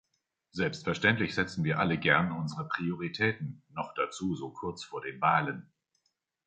Selbstverständlich 0.53 1.35
setzen 1.35 1.63
wir 1.63 1.77
alle 1.77 1.95
gern 1.99 2.31
unsere 2.31 2.67
Prioritäten, 2.67 3.61
noch 3.69 3.93
dazu 3.93 4.35
so 4.35 4.49
kurz 4.51 4.83
vor 4.83 5.01
den 5.01 5.21
Wahlen. 5.21 5.71